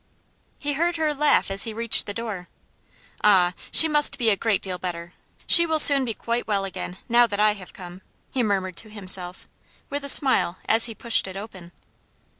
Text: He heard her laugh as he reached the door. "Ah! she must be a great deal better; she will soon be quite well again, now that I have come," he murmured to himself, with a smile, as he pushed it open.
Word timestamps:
He 0.57 0.73
heard 0.73 0.95
her 0.95 1.13
laugh 1.13 1.51
as 1.51 1.65
he 1.65 1.75
reached 1.75 2.07
the 2.07 2.13
door. 2.15 2.49
"Ah! 3.23 3.53
she 3.71 3.87
must 3.87 4.17
be 4.17 4.31
a 4.31 4.35
great 4.35 4.59
deal 4.59 4.79
better; 4.79 5.13
she 5.45 5.67
will 5.67 5.77
soon 5.77 6.05
be 6.05 6.15
quite 6.15 6.47
well 6.47 6.65
again, 6.65 6.97
now 7.07 7.27
that 7.27 7.39
I 7.39 7.53
have 7.53 7.71
come," 7.71 8.01
he 8.31 8.41
murmured 8.41 8.77
to 8.77 8.89
himself, 8.89 9.47
with 9.91 10.03
a 10.03 10.09
smile, 10.09 10.57
as 10.67 10.85
he 10.85 10.95
pushed 10.95 11.27
it 11.27 11.37
open. 11.37 11.71